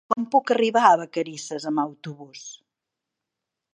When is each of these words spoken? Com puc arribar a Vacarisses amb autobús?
Com 0.11 0.23
puc 0.35 0.53
arribar 0.53 0.81
a 0.91 0.95
Vacarisses 1.01 1.67
amb 1.73 1.83
autobús? 1.85 2.47